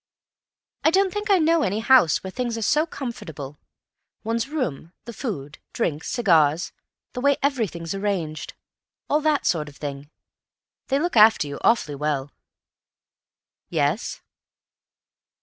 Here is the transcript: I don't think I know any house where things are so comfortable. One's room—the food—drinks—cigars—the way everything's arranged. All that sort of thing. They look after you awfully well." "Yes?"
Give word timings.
I 0.83 0.89
don't 0.89 1.13
think 1.13 1.29
I 1.29 1.37
know 1.37 1.61
any 1.61 1.77
house 1.79 2.23
where 2.23 2.31
things 2.31 2.57
are 2.57 2.63
so 2.63 2.87
comfortable. 2.87 3.59
One's 4.23 4.49
room—the 4.49 5.13
food—drinks—cigars—the 5.13 7.21
way 7.21 7.37
everything's 7.43 7.93
arranged. 7.93 8.55
All 9.11 9.21
that 9.21 9.45
sort 9.45 9.69
of 9.69 9.77
thing. 9.77 10.09
They 10.87 10.97
look 10.97 11.15
after 11.15 11.47
you 11.47 11.59
awfully 11.63 11.93
well." 11.93 12.31
"Yes?" 13.69 14.21